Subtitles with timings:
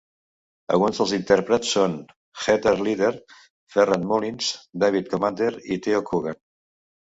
[0.77, 1.97] Alguns dels intèrprets són
[2.45, 3.13] Heather Litteer,
[3.75, 4.51] Farrad Mullins,
[4.87, 6.45] David Commander i Theo Kogan.